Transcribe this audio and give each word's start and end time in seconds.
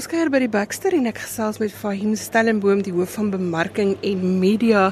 Ons 0.00 0.08
kuier 0.08 0.30
by 0.32 0.38
die 0.40 0.48
Baxter 0.48 0.94
en 0.96 1.10
ek 1.10 1.18
gesels 1.20 1.58
met 1.60 1.74
Fahim 1.76 2.14
Stellenboom, 2.16 2.78
die 2.80 2.94
hoof 2.94 3.18
van 3.18 3.26
bemarking 3.34 3.90
en 4.08 4.22
media 4.40 4.86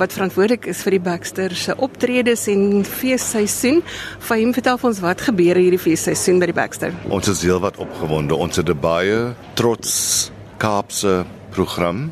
wat 0.00 0.16
verantwoordelik 0.16 0.66
is 0.72 0.80
vir 0.82 0.96
die 0.96 1.02
Baxter 1.06 1.54
se 1.54 1.76
optredes 1.78 2.48
en 2.50 2.82
feesseisoen. 2.82 3.78
Fahim, 4.18 4.50
vertel 4.56 4.82
ons 4.90 4.98
wat 5.06 5.22
gebeur 5.28 5.54
hierdie 5.54 5.78
feesseisoen 5.78 6.42
by 6.42 6.50
die 6.50 6.56
Baxter. 6.58 6.98
Ons 7.14 7.30
is 7.30 7.44
heelwat 7.46 7.78
opgewonde. 7.78 8.34
Ons 8.34 8.58
het 8.58 8.66
'n 8.66 8.80
baie 8.82 9.36
trots 9.54 10.32
Kaapse 10.58 11.24
program. 11.54 12.10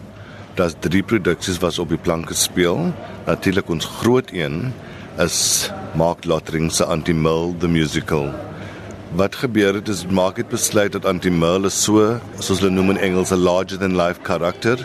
Daar's 0.54 0.78
drie 0.78 1.02
produksies 1.02 1.58
wat 1.58 1.78
op 1.78 1.88
die 1.88 1.98
planke 1.98 2.34
speel. 2.34 2.94
Natuurlik 3.26 3.68
ons 3.68 3.84
groot 3.98 4.30
een 4.30 4.72
is 5.18 5.72
Mark 5.96 6.24
Lottering 6.24 6.70
se 6.70 6.84
Anti-Mill 6.84 7.56
the 7.58 7.66
Musical 7.66 8.30
wat 9.16 9.36
gebeur 9.36 9.74
het 9.74 9.88
is 9.88 10.06
maak 10.06 10.36
het 10.36 10.48
besluit 10.48 10.92
dat 10.92 11.06
Antimel 11.06 11.64
is 11.64 11.82
so 11.82 12.18
soos 12.38 12.60
hulle 12.60 12.70
noem 12.70 12.90
in 12.90 12.98
Engels 12.98 13.30
'n 13.32 13.40
larger 13.40 13.78
than 13.78 13.96
life 13.96 14.20
karakter 14.22 14.78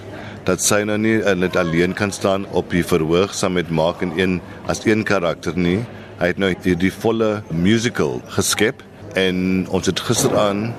dat 0.43 0.61
sy 0.63 0.81
nou 0.83 0.97
nie 0.99 1.17
net 1.39 1.55
alleen 1.59 1.93
kan 1.95 2.11
staan 2.11 2.45
op 2.51 2.71
die 2.73 2.83
verhoog 2.83 3.33
saam 3.35 3.55
met 3.55 3.69
Mark 3.71 4.01
en 4.03 4.11
een 4.19 4.41
as 4.67 4.83
een 4.85 5.03
karakter 5.03 5.55
nie. 5.55 5.85
Hy 6.19 6.27
het 6.33 6.37
nou 6.37 6.51
die, 6.63 6.75
die 6.75 6.91
volle 6.91 7.43
musical 7.51 8.21
geskep 8.35 8.83
en 9.19 9.67
ons 9.69 9.87
het 9.87 9.99
gisteraan 9.99 10.73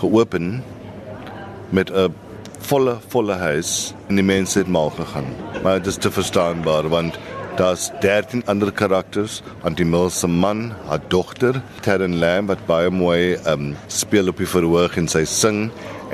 geopen 0.00 0.62
met 1.70 1.90
'n 1.90 2.14
volle 2.68 2.96
volle 3.08 3.36
huis 3.36 3.94
en 4.08 4.16
die 4.16 4.24
mense 4.24 4.58
het 4.58 4.68
mal 4.68 4.90
gegaan. 4.90 5.28
Maar 5.62 5.78
dit 5.78 5.86
is 5.86 5.96
te 5.96 6.10
verstaanbaar 6.10 6.88
want 6.88 7.18
Daar's 7.58 7.90
13 8.02 8.44
ander 8.46 8.70
karakters, 8.70 9.42
Antimil 9.66 10.10
se 10.10 10.28
man, 10.28 10.76
haar 10.86 11.00
dogter, 11.08 11.56
Terren 11.82 12.14
Lamb 12.20 12.52
wat 12.52 12.60
baie 12.68 12.90
mooi 12.94 13.34
um 13.50 13.72
speel 13.90 14.30
op 14.30 14.38
die 14.38 14.46
verhoog 14.46 14.94
en 15.00 15.10
sy 15.10 15.24
sing 15.26 15.64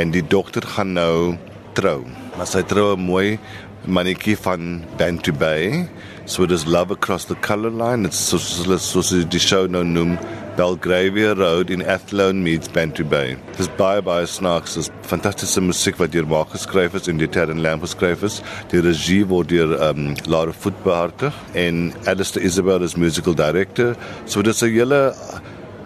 en 0.00 0.14
die 0.14 0.22
dogter 0.24 0.64
gaan 0.64 0.94
nou 0.96 1.34
trou. 1.76 1.98
Maar 2.38 2.48
sy 2.48 2.62
trou 2.64 2.94
'n 2.96 3.04
mooi 3.04 3.38
mannetjie 3.84 4.38
van 4.40 4.80
Bantu 4.96 5.32
Bay. 5.32 5.84
So 6.24 6.46
dis 6.46 6.64
Love 6.64 6.94
Across 6.94 7.26
the 7.26 7.36
Color 7.36 7.70
Line. 7.70 8.06
It's 8.06 8.16
so 8.16 8.38
so 8.38 9.02
so, 9.02 9.24
die 9.24 9.38
show 9.38 9.66
nou 9.66 9.84
noem 9.84 10.16
Belgravia 10.56 11.34
Road 11.34 11.70
in 11.70 11.82
Athlone 11.82 12.42
meets 12.42 12.68
Bantu 12.68 13.04
Bay. 13.04 13.36
Dis 13.56 13.68
baie 13.78 14.02
baie 14.02 14.26
snaaks. 14.26 14.76
Dis 14.78 14.90
fantastiese 15.08 15.62
musiek 15.64 15.98
wat 15.98 16.12
deur 16.14 16.28
Mark 16.30 16.52
geskryf 16.54 16.94
is 16.94 17.08
en 17.10 17.18
die 17.18 17.28
Terren 17.28 17.62
Lamb 17.64 17.82
geskryf 17.82 18.22
is. 18.26 18.40
Die 18.70 18.82
regie 18.84 19.24
word 19.30 19.50
deur 19.50 19.74
um 19.90 20.12
Laura 20.30 20.54
Foot 20.54 20.78
behartig 20.86 21.34
en 21.58 21.90
Alistair 22.10 22.46
Isabel 22.46 22.86
is 22.86 22.96
musical 22.96 23.34
director. 23.34 23.96
So 24.26 24.42
dis 24.42 24.62
'n 24.62 24.70
hele 24.70 25.02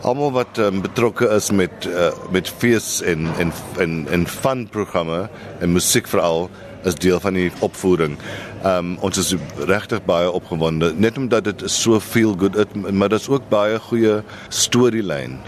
almal 0.03 0.33
wat 0.33 0.59
um, 0.63 0.83
betrokke 0.83 1.27
is 1.35 1.51
met 1.51 1.87
uh, 1.87 2.13
met 2.31 2.49
fees 2.49 3.01
en 3.03 3.27
en 3.39 3.53
en 3.79 4.07
en 4.11 4.27
fun 4.27 4.67
programme 4.71 5.29
en 5.61 5.73
musiek 5.73 6.07
veral 6.07 6.51
is 6.89 6.99
deel 6.99 7.21
van 7.21 7.39
die 7.39 7.51
opvoering. 7.65 8.19
Ehm 8.63 8.93
um, 8.93 8.97
ons 9.07 9.21
is 9.21 9.35
regtig 9.71 10.03
baie 10.09 10.31
opgewonde 10.31 10.93
net 10.97 11.19
omdat 11.21 11.45
dit 11.51 11.65
so 11.71 12.01
feel 12.01 12.35
good 12.39 12.57
it, 12.57 12.75
maar 12.75 13.09
dit 13.09 13.21
is 13.21 13.29
ook 13.29 13.49
baie 13.53 13.79
goeie 13.89 14.21
storielyn. 14.49 15.39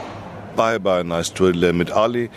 Baie 0.56 0.80
baie 0.80 1.04
nice 1.04 1.30
storie 1.32 1.72
met 1.72 1.90
Ali 1.90 2.28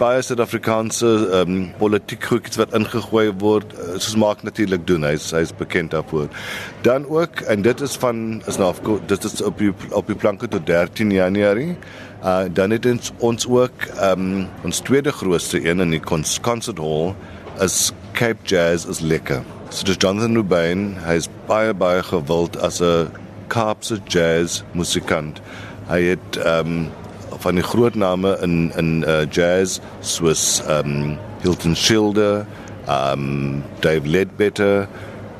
baie 0.00 0.22
Suid-Afrikaanse 0.24 1.08
ehm 1.30 1.54
um, 1.54 1.64
politiek 1.78 2.24
goedjies 2.30 2.58
wat 2.60 2.74
ingegooi 2.76 3.26
word 3.42 3.74
uh, 3.76 3.96
soos 3.98 4.16
maak 4.22 4.44
natuurlik 4.46 4.86
doen 4.88 5.04
hy's 5.06 5.30
hy's 5.36 5.52
bekend 5.56 5.94
daarvoor. 5.94 6.28
Dan 6.86 7.06
ook 7.08 7.42
en 7.52 7.62
dit 7.66 7.84
is 7.86 7.96
van 8.00 8.40
is 8.50 8.58
nou 8.60 8.72
dit 9.06 9.24
is 9.28 9.42
op 9.42 9.58
die 9.60 9.72
op 9.90 10.08
die 10.08 10.16
planke 10.16 10.48
tot 10.48 10.66
13 10.66 11.12
Januarie. 11.14 11.76
Uh 12.24 12.44
dan 12.52 12.70
het 12.76 12.86
ons 12.86 13.12
ons 13.18 13.48
ook 13.48 13.88
ehm 13.96 14.26
um, 14.26 14.48
ons 14.64 14.82
tweede 14.88 15.12
grootste 15.12 15.60
een 15.64 15.80
in 15.80 15.96
die 15.98 16.04
concert 16.12 16.78
hall 16.78 17.14
is 17.60 17.92
Cape 18.20 18.44
Jazz 18.44 18.84
is 18.84 19.00
lekker. 19.00 19.42
So 19.70 19.86
dis 19.86 19.96
Jonathan 19.96 20.34
Rubain, 20.36 20.80
hy's 21.06 21.26
baie 21.48 21.72
baie 21.72 22.02
gewild 22.04 22.58
as 22.66 22.80
'n 22.82 23.08
Kaapse 23.48 23.96
jazz 24.14 24.60
musikant. 24.74 25.40
Hy 25.88 26.00
het 26.12 26.36
ehm 26.36 26.66
um, 26.66 26.90
van 27.44 27.54
die 27.54 27.64
groot 27.64 27.96
name 27.96 28.34
in 28.44 28.72
in 28.82 28.90
uh, 29.08 29.24
jazz 29.38 29.80
soos 30.02 30.60
ehm 30.66 30.92
um, 30.92 31.16
Hilton 31.46 31.74
Schilder, 31.74 32.44
ehm 32.84 33.24
um, 33.24 33.64
Dave 33.80 34.04
Ledbetter 34.04 34.86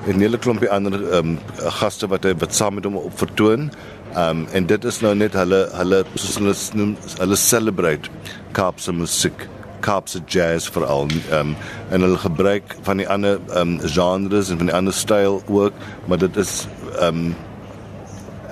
en 0.06 0.16
'n 0.16 0.24
hele 0.24 0.38
klompie 0.38 0.72
ander 0.72 0.97
ehm 0.97 1.36
um, 1.36 1.38
gaste 1.80 2.08
wat 2.08 2.24
hy 2.24 2.32
wat 2.41 2.54
saam 2.54 2.74
met 2.80 2.88
hom 2.88 2.97
op 2.97 3.18
vertoon. 3.18 3.70
Ehm 4.16 4.24
um, 4.30 4.47
en 4.52 4.66
dit 4.66 4.84
is 4.84 5.04
nou 5.04 5.14
net 5.14 5.36
hulle 5.36 5.68
hulle 5.76 6.04
soos 6.14 6.41
hulle 6.41 6.56
noem 6.72 6.97
hulle 7.18 7.36
celebrate 7.36 8.08
Kaapse 8.52 8.92
musiek. 8.92 9.50
Kaapse 9.80 10.20
jazz 10.26 10.68
veral 10.68 11.08
um, 11.32 11.56
en 11.91 12.00
hulle 12.00 12.18
gebruik 12.18 12.76
van 12.82 12.96
die 13.02 13.08
ander 13.08 13.38
um, 13.56 13.78
genres 13.84 14.50
en 14.50 14.60
van 14.62 14.66
die 14.66 14.76
ander 14.76 14.94
styl 14.94 15.42
ook 15.46 15.72
maar 16.06 16.18
dit 16.18 16.36
is 16.36 16.66
um 17.00 17.34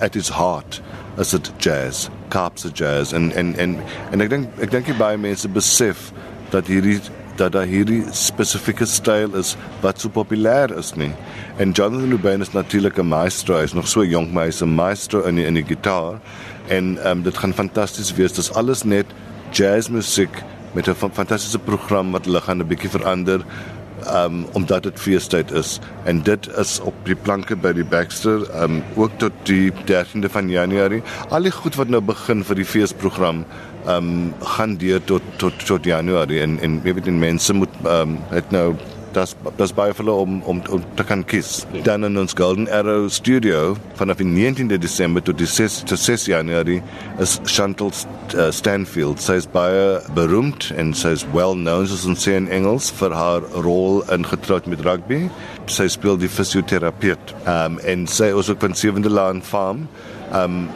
at 0.01 0.17
its 0.17 0.31
heart 0.31 0.81
as 1.19 1.35
it 1.35 1.53
jazz 1.59 2.09
Kaapse 2.29 2.71
jazz 2.73 3.13
en 3.13 3.33
en 3.33 3.55
en 3.57 3.77
en 4.11 4.21
ek 4.21 4.31
dink 4.31 4.61
ek 4.63 4.71
dink 4.71 4.91
baie 4.99 5.19
mense 5.19 5.49
besef 5.49 6.11
dat 6.51 6.67
hierdie 6.67 7.01
dat 7.39 7.53
daar 7.55 7.69
hierdie 7.71 8.03
spesifieke 8.11 8.87
styl 8.87 9.35
is 9.39 9.55
wat 9.81 10.01
so 10.01 10.11
populêr 10.11 10.73
is 10.79 10.93
nie. 10.99 11.13
En 11.57 11.71
Jonathan 11.71 12.11
Ruben 12.11 12.41
is 12.41 12.53
natuurlik 12.53 12.99
'n 12.99 13.07
maestro, 13.07 13.57
hy 13.57 13.63
is 13.63 13.73
nog 13.73 13.89
so 13.89 14.05
jonk 14.05 14.33
maar 14.33 14.45
hy 14.45 14.49
is 14.49 14.63
'n 14.63 14.75
maestro 14.75 15.23
in 15.23 15.35
die, 15.35 15.45
in 15.45 15.55
die 15.55 15.65
gitaar 15.65 16.19
en 16.69 16.99
ehm 16.99 17.07
um, 17.07 17.23
dit 17.23 17.39
gaan 17.39 17.55
fantasties 17.55 18.15
wees. 18.15 18.33
Dit 18.33 18.39
is 18.39 18.53
alles 18.53 18.83
net 18.83 19.07
jazzmusiek 19.51 20.43
met 20.79 20.89
'n 20.89 21.11
fantastiese 21.13 21.59
program 21.59 22.11
wat 22.15 22.25
hulle 22.25 22.41
gaan 22.41 22.63
'n 22.63 22.67
bietjie 22.67 22.91
verander 22.91 23.41
um 24.07 24.47
omdat 24.53 24.83
dit 24.83 25.01
feestyd 25.01 25.51
is. 25.51 25.81
En 26.05 26.23
dit 26.23 26.49
is 26.57 26.81
op 26.81 26.95
die 27.05 27.17
planke 27.17 27.57
by 27.57 27.73
die 27.73 27.85
Baxter 27.85 28.63
um 28.63 28.83
ook 28.95 29.11
tot 29.19 29.33
die 29.43 29.73
13de 29.73 30.31
van 30.31 30.49
Januarie 30.49 31.03
al 31.29 31.43
die 31.43 31.51
goed 31.53 31.75
wat 31.75 31.89
nou 31.89 32.01
begin 32.01 32.45
vir 32.45 32.55
die 32.55 32.65
feesprogram 32.65 33.45
um 33.87 34.35
gaan 34.41 34.77
deur 34.77 35.05
tot 35.05 35.23
tot 35.37 35.67
tot 35.67 35.85
Januarie 35.85 36.41
en 36.41 36.59
en 36.61 36.83
weet 36.83 37.05
die 37.05 37.13
mense 37.13 37.53
moet 37.53 37.75
um 37.85 38.19
het 38.31 38.51
nou 38.51 38.75
das 39.19 39.35
das 39.59 39.75
baie 39.75 39.95
vir 39.97 40.09
om 40.15 40.41
om 40.47 40.63
om 40.71 40.85
te 40.97 41.05
kan 41.05 41.25
kies. 41.27 41.67
Dan 41.85 42.07
in 42.07 42.19
ons 42.21 42.37
Golden 42.39 42.69
Arrow 42.71 43.09
studio 43.11 43.77
van 43.99 44.13
die 44.15 44.27
19de 44.27 44.79
Desember 44.79 45.23
tot 45.23 45.39
die 45.39 45.49
6 45.51 45.83
tot 45.91 45.99
6 45.99 46.29
Januarie 46.31 46.83
is 47.19 47.39
Chantal 47.45 47.93
uh, 48.35 48.51
Stanfield. 48.55 49.23
Sy 49.23 49.39
is 49.43 49.49
baie 49.51 50.01
beroemd 50.17 50.71
en 50.79 50.95
sy 50.95 51.15
is 51.19 51.27
well 51.35 51.57
known 51.59 51.89
soos 51.91 52.07
ons 52.09 52.27
sê 52.27 52.37
in 52.39 52.51
Engels 52.55 52.93
vir 53.01 53.15
haar 53.17 53.47
rol 53.67 54.03
in 54.15 54.27
Getroud 54.29 54.69
met 54.71 54.85
Rugby. 54.87 55.25
Sy 55.69 55.89
speel 55.93 56.21
die 56.21 56.31
fisioterapeut. 56.33 57.35
Um 57.49 57.81
en 57.89 58.07
sy 58.11 58.33
is 58.35 58.53
ook 58.53 58.63
van 58.65 58.77
Sewende 58.79 59.13
Laan 59.13 59.43
Farm. 59.43 59.89
Um 60.33 60.69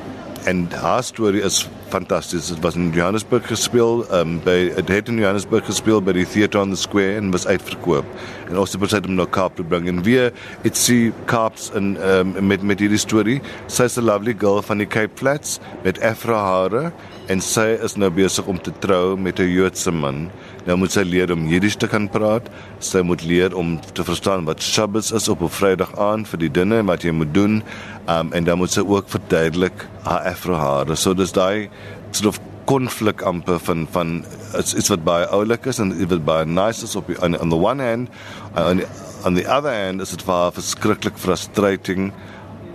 en 0.44 0.68
haar 0.70 1.02
storie 1.04 1.42
is 1.42 1.68
fantasties. 1.88 2.48
Dit 2.48 2.60
was 2.60 2.74
in 2.74 2.90
Johannesburg 2.94 3.46
gespeel, 3.46 4.04
ehm 4.08 4.20
um, 4.20 4.40
by 4.44 4.72
het 4.74 5.08
in 5.08 5.18
Johannesburg 5.20 5.64
gespeel 5.64 6.02
by 6.02 6.12
die 6.16 6.26
Theatre 6.26 6.60
on 6.60 6.70
the 6.70 6.76
Square 6.76 7.16
en 7.16 7.30
was 7.30 7.46
uitverkoop. 7.46 8.04
En 8.48 8.58
ons 8.58 8.72
het 8.72 8.80
besluit 8.80 9.06
om 9.06 9.14
na 9.14 9.26
Kaap 9.30 9.56
te 9.56 9.62
bring 9.62 9.88
en 9.88 10.02
weer 10.02 10.32
it 10.62 10.76
see 10.76 11.12
Kaaps 11.24 11.70
en 11.72 11.96
ehm 12.00 12.36
um, 12.36 12.46
met 12.46 12.62
met 12.62 12.80
hierdie 12.80 12.98
storie. 12.98 13.40
Sy's 13.66 13.96
'n 13.96 14.04
lovely 14.04 14.34
girl 14.38 14.62
van 14.62 14.78
die 14.78 14.86
Cape 14.86 15.14
Flats 15.14 15.58
met 15.82 16.00
afro 16.00 16.34
hare 16.34 16.92
en 17.30 17.40
sy 17.40 17.66
is 17.84 17.94
nou 17.96 18.10
besig 18.10 18.46
om 18.50 18.58
te 18.58 18.72
trou 18.82 19.16
met 19.16 19.38
'n 19.38 19.48
Joodse 19.48 19.90
man. 19.90 20.30
Nou 20.66 20.76
moet 20.76 20.92
sy 20.92 21.02
leer 21.02 21.32
om 21.32 21.46
Jiddisch 21.46 21.76
te 21.76 21.86
kan 21.86 22.08
praat. 22.08 22.48
Sy 22.78 23.00
moet 23.00 23.22
leer 23.22 23.56
om 23.56 23.80
te 23.92 24.04
verstaan 24.04 24.44
wat 24.44 24.62
Shabbos 24.62 25.12
is 25.12 25.28
op 25.28 25.42
'n 25.42 25.48
Vrydag 25.48 25.98
aand 25.98 26.28
vir 26.28 26.38
die 26.38 26.50
dinge 26.50 26.78
en 26.78 26.86
wat 26.86 27.02
jy 27.02 27.10
moet 27.10 27.34
doen. 27.34 27.62
Um 28.08 28.32
en 28.32 28.44
dan 28.44 28.58
moet 28.58 28.70
sy 28.70 28.80
ook 28.80 29.08
verduidelik 29.08 29.86
haar 30.02 30.20
afro 30.20 30.54
hare. 30.54 30.96
So 30.96 31.14
dis 31.14 31.32
daai 31.32 31.68
sort 32.10 32.26
of 32.26 32.40
konflik 32.64 33.22
amper 33.22 33.58
van 33.58 33.86
van 33.90 34.24
iets 34.58 34.74
iets 34.74 34.88
wat 34.88 35.04
baie 35.04 35.26
oulik 35.26 35.66
is 35.66 35.78
en 35.78 35.92
iets 36.00 36.10
wat 36.10 36.24
baie 36.24 36.46
nice 36.46 36.84
is 36.84 36.96
op 36.96 37.06
die, 37.06 37.18
on, 37.22 37.38
on 37.40 37.48
the 37.48 37.56
one 37.56 37.82
hand 37.82 38.08
on 38.56 38.76
the, 38.76 38.86
on 39.24 39.34
the 39.34 39.46
other 39.56 39.72
hand 39.84 40.00
is 40.00 40.10
dit 40.10 40.22
vir 40.22 40.52
verskriklik 40.52 41.18
frustrating 41.18 42.12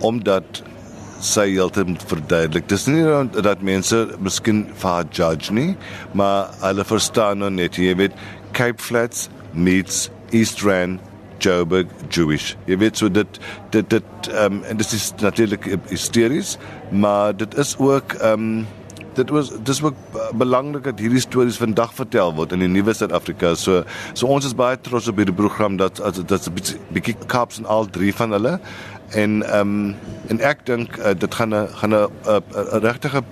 omdat 0.00 0.62
sy 1.24 1.48
heeltyd 1.50 1.90
moet 1.92 2.04
verduidelik. 2.10 2.68
Dis 2.70 2.86
nie 2.86 3.02
dat 3.42 3.62
mense 3.66 4.04
miskien 4.22 4.66
vir 4.78 4.90
haar 4.90 5.10
judge 5.10 5.54
nie, 5.54 5.76
maar 6.12 6.54
hulle 6.62 6.86
verstaan 6.86 7.42
nou 7.42 7.50
net, 7.50 7.78
jy 7.78 7.96
weet, 7.98 8.16
Cape 8.56 8.82
Flats 8.82 9.28
meets 9.52 10.08
East 10.32 10.62
Rand 10.62 11.00
Joburg 11.38 11.86
Jewish. 12.10 12.54
Jy 12.66 12.78
weet 12.82 12.98
so 12.98 13.10
dit 13.12 13.38
dit 13.74 13.90
dit 13.90 14.30
ehm 14.32 14.58
um, 14.58 14.64
en 14.66 14.80
dit 14.80 14.92
is 14.96 15.12
natuurlik 15.22 15.70
hysteries, 15.88 16.56
maar 16.90 17.36
dit 17.36 17.54
is 17.58 17.76
ook 17.78 18.18
ehm 18.18 18.32
um, 18.32 18.66
dit 19.18 19.30
was 19.34 19.50
dis 19.66 19.82
ook 19.82 19.96
belangrik 20.38 20.84
dat 20.90 21.02
hierdie 21.02 21.22
stories 21.22 21.58
vandag 21.60 21.94
vertel 21.94 22.34
word 22.38 22.54
in 22.56 22.62
die 22.64 22.70
nuwe 22.70 22.94
Suid-Afrika. 22.94 23.54
So 23.58 23.82
so 24.12 24.30
ons 24.34 24.46
is 24.48 24.56
baie 24.58 24.78
trots 24.80 25.08
op 25.10 25.18
hierdie 25.20 25.36
program 25.36 25.78
dat 25.80 26.00
dat 26.02 26.48
'n 26.48 26.54
bietjie 26.94 27.16
kaps 27.26 27.58
en 27.58 27.66
al 27.66 27.90
drie 27.98 28.14
van 28.14 28.36
hulle 28.36 28.58
en 29.14 29.42
ehm 29.42 29.60
um, 29.60 29.96
en 30.28 30.40
ek 30.40 30.66
dink 30.66 30.98
uh, 30.98 31.14
dit 31.16 31.34
gaan 31.34 31.54
'n 31.54 31.68
gaan 31.80 31.94
'n 31.94 32.80
regtige 32.88 33.22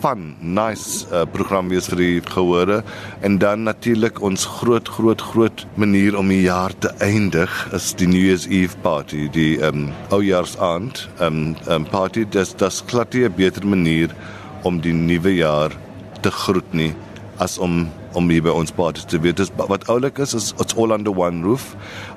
fun, 0.00 0.36
nice 0.40 1.06
uh, 1.12 1.24
program 1.32 1.68
wees 1.68 1.88
vir 1.92 2.00
die 2.00 2.20
gehore 2.24 2.80
en 3.26 3.38
dan 3.42 3.66
natuurlik 3.68 4.20
ons 4.24 4.46
groot 4.60 4.88
groot 4.88 5.22
groot 5.32 5.66
manier 5.80 6.16
om 6.18 6.28
die 6.32 6.42
jaar 6.46 6.72
te 6.78 6.92
eindig 7.04 7.52
is 7.76 7.92
die 8.00 8.08
New 8.08 8.22
Year's 8.22 8.46
Eve 8.48 8.76
party, 8.84 9.28
die 9.36 9.58
ehm 9.60 9.86
um, 9.86 9.88
oujaarsaand 10.16 11.06
ehm 11.18 11.26
um, 11.26 11.56
um, 11.68 11.88
party. 11.92 12.24
Dis 12.24 12.54
dis 12.56 12.82
glad 12.86 13.14
nie 13.14 13.24
'n 13.28 13.36
beter 13.36 13.66
manier 13.66 14.14
om 14.62 14.80
die 14.80 14.92
nuwe 14.92 15.34
jaar 15.34 15.76
te 16.20 16.30
groet 16.30 16.72
nie 16.72 16.92
as 17.40 17.58
om 17.58 17.88
om 18.18 18.26
hier 18.28 18.42
by 18.42 18.50
ons 18.50 18.72
party 18.74 19.04
te 19.06 19.20
wees. 19.22 19.36
Dis 19.38 19.52
wat 19.56 19.86
oulik 19.92 20.18
is 20.18 20.34
is 20.34 20.50
it's 20.58 20.74
all 20.74 20.90
under 20.92 21.14
one 21.14 21.44
roof. 21.46 21.76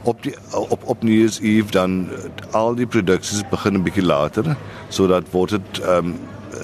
Op 0.09 0.23
die 0.25 0.33
op 0.51 0.83
op 0.89 1.03
New 1.03 1.13
Year's 1.13 1.39
Eve 1.39 1.71
dan 1.71 2.09
al 2.51 2.75
die 2.75 2.87
produksies 2.87 3.43
begin 3.51 3.77
'n 3.77 3.83
bietjie 3.83 4.05
later 4.05 4.55
sodat 4.89 5.31
word 5.31 5.49
dit 5.49 5.83
ehm 5.83 6.13
um, 6.13 6.15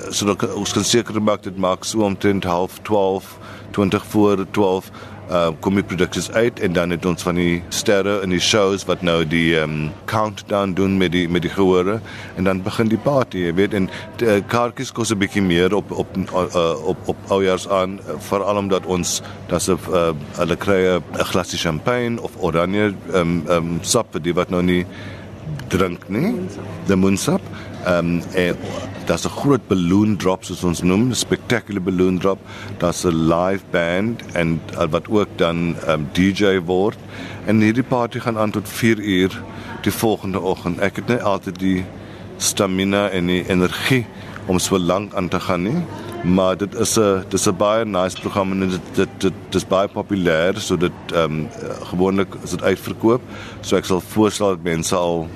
sodat 0.09 0.53
ons 0.53 0.73
kan 0.73 0.83
seker 0.83 1.21
maak 1.21 1.43
dit 1.43 1.57
maak 1.57 1.85
so 1.85 2.01
omtrent 2.05 2.43
half 2.43 2.79
12 2.81 3.37
20 3.71 4.05
voor 4.05 4.45
12 4.51 4.91
uh 5.29 5.49
kom 5.61 5.77
die 5.77 5.85
produksies 5.85 6.31
uit 6.31 6.59
en 6.59 6.73
dan 6.73 6.89
het 6.89 7.05
ons 7.05 7.23
van 7.23 7.37
die 7.37 7.61
sterre 7.69 8.19
in 8.25 8.33
die 8.33 8.41
shows 8.41 8.85
wat 8.89 9.03
nou 9.05 9.21
die 9.25 9.59
um 9.59 9.91
countdown 10.09 10.73
doen 10.77 10.97
met 10.97 11.11
die 11.13 11.27
met 11.29 11.45
die 11.45 11.51
gehore 11.53 11.99
en 12.35 12.49
dan 12.49 12.63
begin 12.65 12.89
die 12.89 13.01
party 13.03 13.45
jy 13.45 13.53
weet 13.59 13.75
en 13.77 13.89
die 14.21 14.29
uh, 14.29 14.39
kaartjies 14.47 14.91
kos 14.91 15.13
'n 15.13 15.21
bietjie 15.21 15.45
meer 15.45 15.75
op 15.75 15.91
op 15.91 16.17
uh, 16.17 16.73
op 16.93 16.97
op 17.13 17.31
oujaars 17.37 17.67
aan 17.67 17.99
uh, 17.99 18.17
veral 18.29 18.57
omdat 18.57 18.85
ons 18.85 19.21
dat 19.47 19.61
se 19.61 19.77
uh, 19.91 20.09
hulle 20.41 20.55
kry 20.55 20.81
'n 20.97 21.29
glasie 21.31 21.59
champagne 21.59 22.21
of 22.21 22.31
oranje 22.37 22.93
um 23.13 23.43
um 23.49 23.79
sap 23.81 24.13
vir 24.13 24.21
die 24.21 24.33
wat 24.33 24.49
nou 24.49 24.61
nie 24.63 24.85
drink 25.67 26.09
nie 26.09 26.33
die 26.87 26.95
moonsap 26.95 27.41
um 27.87 28.21
en 28.33 28.55
daar's 29.09 29.25
'n 29.25 29.39
groot 29.41 29.67
balloon 29.67 30.17
drop 30.17 30.43
soos 30.43 30.63
ons 30.63 30.81
noem, 30.81 31.13
spectacular 31.13 31.81
balloon 31.81 32.17
drop. 32.19 32.39
Daar's 32.77 33.03
'n 33.05 33.27
live 33.33 33.63
band 33.71 34.21
en 34.33 34.61
uh, 34.73 34.85
wat 34.89 35.09
ook 35.09 35.27
dan 35.35 35.57
um, 35.57 35.75
ehm, 35.87 36.01
DJ 36.11 36.59
word. 36.65 36.97
En 37.45 37.61
hierdie 37.61 37.83
party 37.83 38.19
gaan 38.19 38.37
aan 38.37 38.51
tot 38.51 38.69
4 38.69 38.99
uur 38.99 39.41
die 39.81 39.91
volgende 39.91 40.39
oggend. 40.39 40.79
Ek 40.79 40.95
het 40.95 41.07
net 41.07 41.21
altyd 41.21 41.59
die 41.59 41.85
stamina 42.37 43.09
en 43.09 43.25
die 43.25 43.49
energie 43.49 44.05
om 44.45 44.59
so 44.59 44.79
lank 44.79 45.13
aan 45.13 45.27
te 45.27 45.39
gaan 45.39 45.61
nie. 45.61 45.81
Maar 46.23 46.57
dit 46.57 46.75
is 46.75 46.97
'n 46.97 47.23
dis 47.29 47.45
'n 47.47 47.55
baie 47.55 47.85
nice 47.85 48.19
program 48.19 48.51
en 48.51 48.59
dit 48.59 48.79
dit 48.93 49.09
dit 49.17 49.33
dis 49.49 49.67
baie 49.67 49.87
populêr 49.87 50.57
so 50.57 50.77
dit 50.77 50.91
ehm 51.13 51.23
um, 51.23 51.49
gewoonlik 51.83 52.35
is 52.43 52.49
dit 52.49 52.63
uitverkoop. 52.63 53.21
So 53.61 53.75
ek 53.75 53.85
sal 53.85 54.01
voorstel 54.01 54.47
dat 54.47 54.63
mense 54.63 54.95
al 54.95 55.27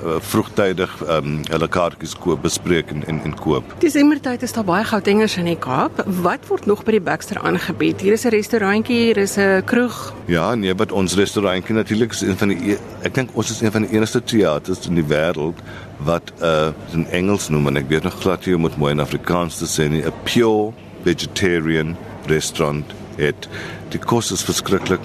uh, 0.00 0.16
vroegtydig 0.20 0.92
um, 1.08 1.40
hulle 1.50 1.68
kaartjies 1.68 2.14
koop 2.18 2.42
bespreek 2.42 2.90
en 2.94 3.04
en, 3.06 3.20
en 3.24 3.34
koop. 3.38 3.74
Desembertyd 3.82 4.42
is 4.42 4.52
daar 4.52 4.66
baie 4.68 4.84
goudengers 4.84 5.36
in 5.36 5.50
die 5.50 5.58
Kaap. 5.58 6.02
Wat 6.22 6.46
word 6.48 6.66
nog 6.66 6.84
by 6.86 6.96
die 6.96 7.04
Baxter 7.04 7.40
aangebied? 7.40 8.00
Hier 8.00 8.12
is 8.12 8.24
'n 8.24 8.34
restaurantjie, 8.34 8.96
hier 8.96 9.18
is 9.18 9.36
'n 9.36 9.62
kroeg. 9.64 10.14
Ja, 10.26 10.54
nee, 10.54 10.74
wat 10.74 10.92
ons 10.92 11.14
restaurantjie 11.14 11.74
natuurlik 11.74 12.12
is 12.12 12.22
een 12.22 12.36
van 12.36 12.48
die 12.48 12.72
e, 12.72 12.78
ek 13.02 13.14
dink 13.14 13.30
ons 13.34 13.50
is 13.50 13.60
een 13.60 13.72
van 13.72 13.82
die 13.82 13.92
enigste 13.96 14.22
teaters 14.24 14.86
in 14.86 14.94
die 14.94 15.08
wêreld 15.08 15.58
wat 16.04 16.32
'n 16.40 16.44
uh, 16.44 16.72
in 16.92 17.06
Engels 17.10 17.48
noem 17.48 17.66
en 17.66 17.76
ek 17.76 17.88
weet 17.88 18.02
nog 18.02 18.20
glad 18.20 18.44
jy 18.44 18.56
moet 18.56 18.76
mooi 18.76 18.92
in 18.92 19.00
Afrikaans 19.00 19.58
te 19.58 19.66
sê 19.66 19.88
nie, 19.88 20.02
'n 20.02 20.12
pure 20.24 20.72
vegetarian 21.04 21.96
restaurant. 22.26 22.84
Dit 23.16 23.48
die 23.88 24.00
kos 24.00 24.32
is 24.32 24.42
verskriklik 24.42 25.00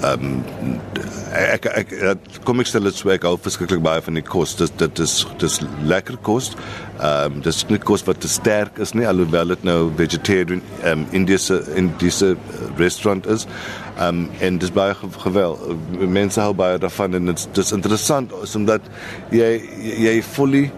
ehm 0.00 0.24
um, 0.24 0.76
ek 1.30 1.66
ek 1.66 1.90
kom 2.44 2.62
ek 2.62 2.68
stel 2.70 2.88
dit 2.88 2.96
so 2.96 3.10
ek 3.12 3.24
hou 3.28 3.36
verskriklik 3.38 3.82
baie 3.84 4.02
van 4.02 4.16
die 4.18 4.24
kos. 4.24 4.56
Dit 4.58 4.78
dit 4.80 5.02
is 5.04 5.14
dis 5.42 5.60
lekker 5.92 6.16
kos. 6.26 6.52
Ehm 6.98 7.36
um, 7.36 7.40
dis 7.44 7.62
nie 7.68 7.78
kos 7.78 8.04
wat 8.08 8.22
te 8.24 8.28
sterk 8.28 8.80
is 8.80 8.94
nie 8.96 9.06
alhoewel 9.08 9.52
dit 9.54 9.64
nou 9.68 9.78
vegetarian 10.00 10.64
ehm 10.82 11.04
um, 11.04 11.06
in 11.16 11.28
dis 11.28 11.50
in 11.50 11.92
dis 12.02 12.22
restaurant 12.80 13.26
is. 13.26 13.46
Ehm 13.98 14.24
um, 14.24 14.28
en 14.40 14.58
dis 14.58 14.72
baie 14.72 14.96
gewel. 15.24 15.58
Mense 16.00 16.40
hou 16.40 16.54
baie 16.56 16.78
daarvan 16.80 17.20
en 17.20 17.32
dit 17.32 17.64
is 17.64 17.72
interessant 17.76 18.32
omdat 18.54 18.88
jy 19.30 19.52
jy 20.08 20.20
fully 20.22 20.70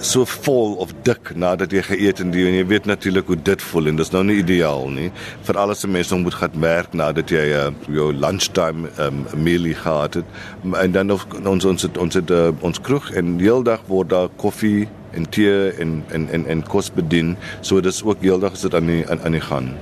so 0.00 0.24
vol 0.24 0.74
of 0.80 0.92
dik 1.04 1.32
nadat 1.36 1.72
jy 1.72 1.82
geëet 1.84 2.22
en 2.24 2.32
jy 2.34 2.64
weet 2.66 2.88
natuurlik 2.88 3.28
hoe 3.28 3.36
dit 3.36 3.62
voel 3.70 3.90
en 3.90 4.00
dis 4.00 4.12
nou 4.14 4.22
nie 4.24 4.38
ideaal 4.40 4.88
nie. 4.92 5.10
Vir 5.46 5.60
alles 5.60 5.84
se 5.84 5.88
mense 5.88 6.16
moet 6.16 6.38
gaan 6.40 6.56
werk 6.64 6.96
nadat 6.96 7.32
jy 7.32 7.44
uh, 7.52 7.68
jou 7.92 8.10
lunchtime 8.16 8.88
um, 8.98 9.26
meal 9.36 9.68
gehad 9.76 10.20
het. 10.20 10.40
En 10.72 10.96
dan 10.96 11.12
of, 11.12 11.26
ons 11.44 11.64
ons 11.64 11.86
het, 11.86 12.00
ons 12.00 12.20
het 12.20 12.32
uh, 12.32 12.48
ons 12.66 12.80
kroeg 12.80 13.12
en 13.20 13.38
heeldag 13.40 13.84
word 13.92 14.12
daar 14.14 14.32
koffie 14.40 14.88
en 15.12 15.28
tee 15.28 15.70
en 15.82 16.00
en 16.16 16.28
en 16.32 16.46
en 16.46 16.66
kos 16.66 16.92
bedien. 16.94 17.36
So 17.60 17.80
dis 17.80 18.02
ook 18.04 18.22
heeldag 18.24 18.58
is 18.58 18.68
dit 18.68 18.74
aan 18.74 18.86
die 18.88 19.02
aan, 19.08 19.20
aan 19.24 19.36
die 19.36 19.46
gaan 19.48 19.74